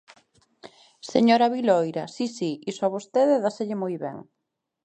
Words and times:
Señora 1.11 1.51
Viloira, 1.55 2.03
si, 2.15 2.25
si, 2.37 2.49
iso 2.71 2.81
a 2.85 2.93
vostede 2.95 3.41
dáselle 3.45 3.75
moi 3.83 3.95
ben. 4.05 4.17